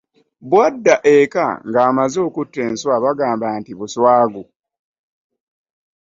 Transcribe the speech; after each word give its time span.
Bwadda 0.49 0.95
eka 1.15 1.47
ng'amaze 1.67 2.19
okutta 2.27 2.59
enswa 2.69 2.95
bagamba 3.03 3.47
nti 3.59 3.71
buswagu. 3.79 4.43